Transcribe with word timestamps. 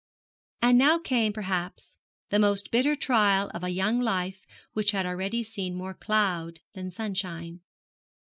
And 0.63 0.79
now 0.79 0.97
came, 0.97 1.31
perhaps, 1.31 1.97
the 2.31 2.39
most 2.39 2.71
bitter 2.71 2.95
trial 2.95 3.51
of 3.53 3.63
a 3.63 3.69
young 3.69 3.99
life 4.01 4.47
which 4.73 4.93
had 4.93 5.05
already 5.05 5.43
seen 5.43 5.75
more 5.75 5.93
cloud 5.93 6.59
than 6.73 6.89
sunshine. 6.89 7.61